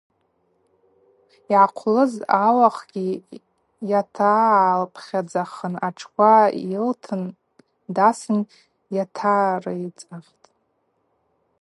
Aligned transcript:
Йгӏахъвлуз 1.49 2.13
ауахъгьи 2.45 3.09
йатагӏалпхьадзахын 3.91 5.75
атшква 5.87 6.31
йылтын 6.71 7.23
дасын 7.95 8.39
йатарыйцахтӏ. 8.95 10.45